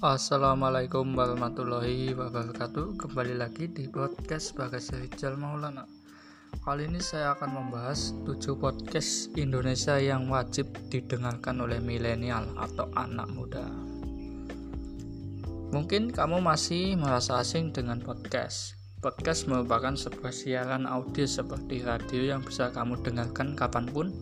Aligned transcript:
Assalamualaikum 0.00 1.12
warahmatullahi 1.12 2.16
wabarakatuh. 2.16 2.96
Kembali 2.96 3.36
lagi 3.36 3.68
di 3.68 3.84
podcast 3.84 4.56
Bagas 4.56 4.96
Rijal 4.96 5.36
Maulana. 5.36 5.84
Kali 6.64 6.88
ini 6.88 7.04
saya 7.04 7.36
akan 7.36 7.50
membahas 7.52 8.16
7 8.24 8.56
podcast 8.56 9.28
Indonesia 9.36 10.00
yang 10.00 10.24
wajib 10.32 10.72
didengarkan 10.88 11.60
oleh 11.60 11.84
milenial 11.84 12.48
atau 12.56 12.88
anak 12.96 13.28
muda. 13.28 13.68
Mungkin 15.68 16.16
kamu 16.16 16.40
masih 16.40 16.96
merasa 16.96 17.36
asing 17.36 17.68
dengan 17.68 18.00
podcast. 18.00 18.80
Podcast 19.04 19.52
merupakan 19.52 19.92
sebuah 19.92 20.32
siaran 20.32 20.88
audio 20.88 21.28
seperti 21.28 21.84
radio 21.84 22.24
yang 22.24 22.40
bisa 22.40 22.72
kamu 22.72 23.04
dengarkan 23.04 23.52
kapan 23.52 23.84
pun 23.84 24.16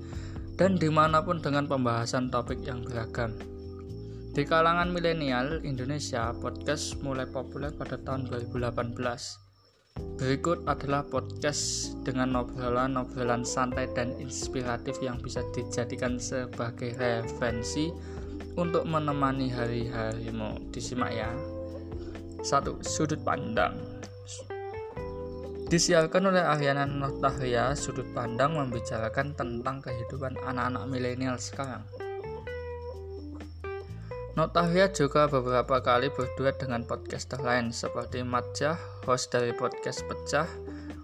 dan 0.59 0.75
di 0.75 0.91
mana 0.91 1.23
pun 1.23 1.39
dengan 1.39 1.71
pembahasan 1.71 2.35
topik 2.35 2.67
yang 2.67 2.83
beragam 2.83 3.58
di 4.37 4.43
kalangan 4.45 4.93
milenial 4.93 5.65
Indonesia, 5.65 6.31
podcast 6.37 7.01
mulai 7.01 7.25
populer 7.25 7.73
pada 7.73 7.97
tahun 7.97 8.29
2018. 8.29 8.85
Berikut 10.21 10.63
adalah 10.69 11.03
podcast 11.03 11.95
dengan 12.07 12.39
obrolan-obrolan 12.39 13.43
santai 13.43 13.91
dan 13.97 14.15
inspiratif 14.21 15.01
yang 15.03 15.19
bisa 15.19 15.43
dijadikan 15.57 16.21
sebagai 16.21 16.95
referensi 16.95 17.91
untuk 18.55 18.85
menemani 18.87 19.51
hari-harimu. 19.51 20.71
Disimak 20.71 21.11
ya. 21.15 21.31
1. 22.45 22.85
Sudut 22.85 23.19
pandang. 23.25 23.75
Disiarkan 25.69 26.33
oleh 26.33 26.41
Ariana 26.41 26.89
Notahria, 26.89 27.77
sudut 27.77 28.07
pandang 28.17 28.57
membicarakan 28.57 29.37
tentang 29.37 29.85
kehidupan 29.85 30.41
anak-anak 30.41 30.85
milenial 30.89 31.37
sekarang. 31.37 31.85
Notahya 34.39 34.87
juga 34.95 35.27
beberapa 35.27 35.83
kali 35.83 36.15
berduet 36.15 36.63
dengan 36.63 36.87
podcaster 36.87 37.43
lain 37.43 37.75
seperti 37.75 38.23
Matjah, 38.23 38.79
host 39.03 39.35
dari 39.35 39.51
podcast 39.51 40.07
Pecah, 40.07 40.47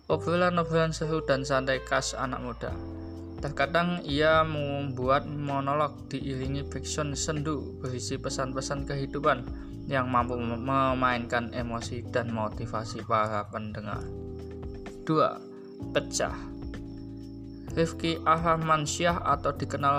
obrolan-obrolan 0.06 0.94
seru 0.94 1.18
dan 1.18 1.42
santai 1.42 1.82
khas 1.82 2.14
anak 2.14 2.38
muda. 2.46 2.70
Terkadang 3.42 4.06
ia 4.06 4.46
membuat 4.46 5.26
monolog 5.26 6.06
diiringi 6.14 6.62
fiction 6.70 7.18
sendu 7.18 7.74
berisi 7.82 8.22
pesan-pesan 8.22 8.86
kehidupan 8.86 9.42
yang 9.90 10.06
mampu 10.14 10.38
memainkan 10.38 11.50
emosi 11.50 12.06
dan 12.14 12.30
motivasi 12.30 13.02
para 13.02 13.50
pendengar. 13.50 14.06
2. 15.10 15.90
Pecah 15.90 16.38
Rifki 17.72 18.20
Ahmansyah 18.28 19.24
atau 19.24 19.56
dikenal 19.56 19.96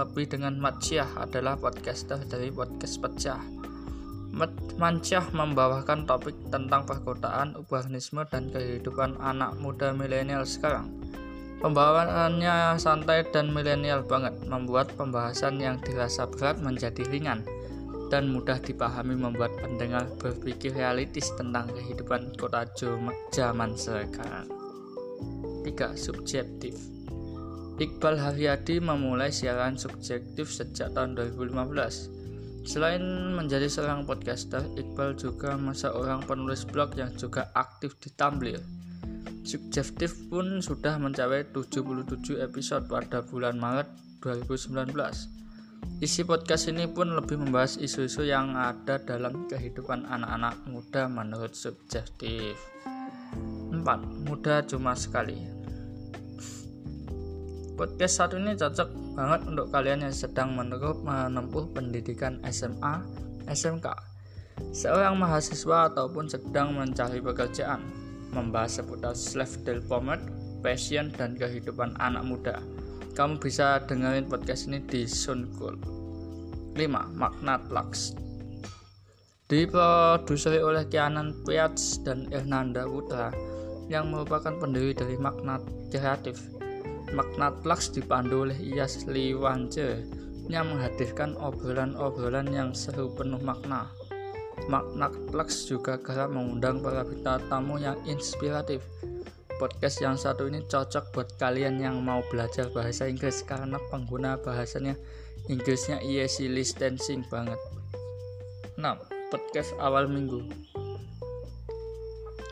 lebih 0.00 0.24
dengan 0.24 0.56
Matsyah 0.56 1.28
adalah 1.28 1.60
podcaster 1.60 2.24
dari 2.24 2.48
podcast 2.48 2.96
Pecah. 3.04 3.42
Mansyah 4.80 5.30
membawakan 5.30 6.08
topik 6.08 6.34
tentang 6.48 6.88
perkotaan, 6.88 7.54
urbanisme, 7.60 8.24
dan 8.32 8.50
kehidupan 8.50 9.20
anak 9.20 9.54
muda 9.60 9.92
milenial 9.92 10.48
sekarang. 10.48 10.90
Pembawaannya 11.62 12.74
santai 12.82 13.28
dan 13.30 13.54
milenial 13.54 14.02
banget, 14.02 14.34
membuat 14.50 14.90
pembahasan 14.98 15.62
yang 15.62 15.78
dirasa 15.84 16.26
berat 16.26 16.58
menjadi 16.58 17.06
ringan 17.08 17.46
dan 18.10 18.30
mudah 18.30 18.58
dipahami 18.58 19.14
membuat 19.14 19.54
pendengar 19.62 20.10
berpikir 20.18 20.74
realistis 20.74 21.30
tentang 21.38 21.70
kehidupan 21.72 22.34
kota 22.36 22.66
zaman 23.32 23.70
sekarang. 23.78 24.50
3. 25.64 25.96
Subjektif 25.96 26.93
Iqbal 27.74 28.22
Haryadi 28.22 28.78
memulai 28.78 29.34
siaran 29.34 29.74
subjektif 29.74 30.46
sejak 30.46 30.94
tahun 30.94 31.18
2015. 31.18 32.14
Selain 32.62 33.02
menjadi 33.34 33.66
seorang 33.66 34.06
podcaster, 34.06 34.62
Iqbal 34.78 35.18
juga 35.18 35.58
seorang 35.58 36.22
penulis 36.22 36.62
blog 36.62 36.94
yang 36.94 37.10
juga 37.18 37.50
aktif 37.58 37.98
di 37.98 38.14
Tumblr. 38.14 38.62
Subjektif 39.42 40.14
pun 40.30 40.62
sudah 40.62 41.02
mencapai 41.02 41.50
77 41.50 42.38
episode 42.40 42.86
pada 42.86 43.26
bulan 43.26 43.58
Maret 43.58 43.90
2019. 44.22 44.94
Isi 45.98 46.22
podcast 46.22 46.70
ini 46.70 46.86
pun 46.86 47.10
lebih 47.10 47.42
membahas 47.42 47.76
isu-isu 47.76 48.22
yang 48.22 48.54
ada 48.54 49.02
dalam 49.02 49.50
kehidupan 49.50 50.06
anak-anak 50.08 50.62
muda 50.70 51.10
menurut 51.10 51.52
subjektif. 51.58 52.54
4. 53.74 53.82
Muda 54.24 54.62
cuma 54.64 54.96
sekali. 54.96 55.53
Podcast 57.74 58.22
satu 58.22 58.38
ini 58.38 58.54
cocok 58.54 59.18
banget 59.18 59.40
untuk 59.50 59.66
kalian 59.74 60.06
yang 60.06 60.14
sedang 60.14 60.54
menempuh, 60.54 60.94
menempuh 61.02 61.66
pendidikan 61.74 62.38
SMA, 62.46 63.02
SMK, 63.50 63.90
seorang 64.70 65.18
mahasiswa 65.18 65.90
ataupun 65.90 66.30
sedang 66.30 66.78
mencari 66.78 67.18
pekerjaan, 67.18 67.82
membahas 68.30 68.78
seputar 68.78 69.18
self 69.18 69.58
development, 69.66 70.22
passion 70.62 71.10
dan 71.18 71.34
kehidupan 71.34 71.98
anak 71.98 72.22
muda. 72.22 72.62
Kamu 73.18 73.42
bisa 73.42 73.82
dengerin 73.90 74.30
podcast 74.30 74.70
ini 74.70 74.78
di 74.86 75.02
Soundcloud. 75.10 75.82
5. 76.78 76.78
Makna 77.14 77.58
Lux 77.70 78.14
Diproduksi 79.50 80.58
oleh 80.58 80.86
Kianan 80.90 81.42
Piats 81.42 82.02
dan 82.02 82.26
Ernanda 82.30 82.86
Putra 82.86 83.34
yang 83.86 84.10
merupakan 84.14 84.58
pendiri 84.58 84.90
dari 84.90 85.14
Magna 85.14 85.62
Kreatif 85.90 86.63
Magnatlax 87.14 87.94
dipandu 87.94 88.50
oleh 88.50 88.58
Iyas 88.58 89.06
Liwance 89.06 90.02
yang 90.50 90.66
menghadirkan 90.74 91.38
obrolan-obrolan 91.38 92.50
yang 92.50 92.74
seru 92.74 93.14
penuh 93.14 93.38
makna. 93.38 93.86
Magnatlax 94.66 95.70
juga 95.70 95.94
kerap 96.02 96.34
mengundang 96.34 96.82
para 96.82 97.06
bintang 97.06 97.38
tamu 97.46 97.78
yang 97.78 97.94
inspiratif. 98.10 98.82
Podcast 99.62 100.02
yang 100.02 100.18
satu 100.18 100.50
ini 100.50 100.66
cocok 100.66 101.14
buat 101.14 101.28
kalian 101.38 101.78
yang 101.78 102.02
mau 102.02 102.18
belajar 102.26 102.66
bahasa 102.74 103.06
Inggris 103.06 103.46
karena 103.46 103.78
pengguna 103.94 104.34
bahasanya 104.42 104.98
Inggrisnya 105.46 106.02
easy 106.02 106.50
listening 106.50 107.22
banget. 107.30 107.60
6. 108.74 108.82
Podcast 109.30 109.70
awal 109.78 110.10
minggu 110.10 110.50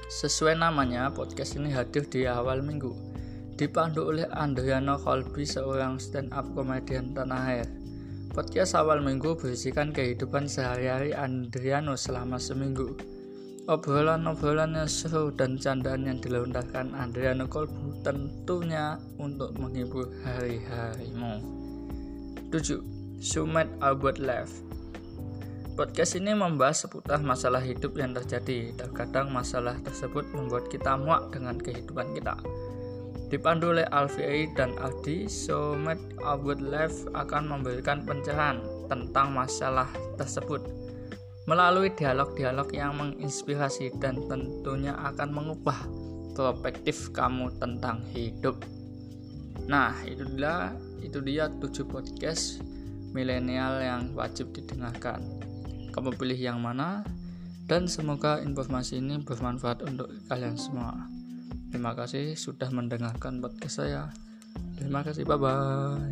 Sesuai 0.07 0.55
namanya, 0.55 1.11
podcast 1.11 1.59
ini 1.59 1.75
hadir 1.75 2.07
di 2.07 2.31
awal 2.31 2.63
minggu 2.63 3.12
dipandu 3.63 4.11
oleh 4.11 4.27
Andriano 4.35 4.99
Kolbi 4.99 5.47
seorang 5.47 6.03
stand 6.03 6.35
up 6.35 6.51
komedian 6.51 7.15
tanah 7.15 7.43
air. 7.47 7.69
Podcast 8.35 8.75
awal 8.75 8.99
minggu 8.99 9.39
berisikan 9.39 9.95
kehidupan 9.95 10.51
sehari-hari 10.51 11.15
Andriano 11.15 11.95
selama 11.95 12.43
seminggu. 12.43 12.99
Obrolan-obrolan 13.71 14.75
yang 14.75 14.91
seru 14.91 15.31
dan 15.31 15.55
candaan 15.63 16.11
yang 16.11 16.19
dilontarkan 16.19 16.91
Andriano 16.99 17.47
Kolbu 17.47 18.03
tentunya 18.03 18.99
untuk 19.23 19.55
menghibur 19.55 20.11
hari-harimu. 20.27 21.39
7. 22.51 23.23
Summit 23.23 23.71
Albert 23.79 24.19
Life 24.19 24.73
Podcast 25.79 26.19
ini 26.19 26.35
membahas 26.35 26.83
seputar 26.83 27.23
masalah 27.23 27.63
hidup 27.63 27.95
yang 27.95 28.11
terjadi. 28.11 28.75
Terkadang 28.75 29.31
masalah 29.31 29.79
tersebut 29.87 30.27
membuat 30.35 30.67
kita 30.67 30.99
muak 30.99 31.31
dengan 31.31 31.57
kehidupan 31.57 32.13
kita. 32.19 32.35
Dipandu 33.33 33.73
oleh 33.73 33.89
Alfiei 33.89 34.45
dan 34.53 34.77
Aldi, 34.77 35.25
Somet 35.25 35.97
Live 36.61 37.09
akan 37.17 37.49
memberikan 37.49 38.05
pencerahan 38.05 38.61
tentang 38.93 39.33
masalah 39.33 39.89
tersebut 40.21 40.61
melalui 41.49 41.89
dialog-dialog 41.97 42.69
yang 42.77 42.93
menginspirasi 42.93 43.97
dan 43.99 44.21
tentunya 44.29 44.93
akan 44.95 45.33
mengubah 45.33 45.81
perspektif 46.37 47.09
kamu 47.17 47.49
tentang 47.57 48.05
hidup. 48.13 48.61
Nah, 49.65 49.97
itu 50.05 50.29
dia 50.37 50.77
itu 51.01 51.19
dia 51.25 51.49
7 51.49 51.89
podcast 51.89 52.61
milenial 53.17 53.81
yang 53.81 54.13
wajib 54.13 54.53
didengarkan. 54.53 55.25
Kamu 55.89 56.21
pilih 56.21 56.37
yang 56.37 56.61
mana? 56.61 57.01
Dan 57.65 57.89
semoga 57.89 58.45
informasi 58.45 59.01
ini 59.01 59.25
bermanfaat 59.25 59.81
untuk 59.89 60.13
kalian 60.29 60.61
semua. 60.61 61.22
Terima 61.73 61.97
kasih 61.97 62.37
sudah 62.37 62.69
mendengarkan 62.69 63.41
podcast 63.41 63.81
saya. 63.81 64.13
Terima 64.77 65.01
kasih, 65.01 65.25
bye 65.25 65.41
bye. 65.41 66.05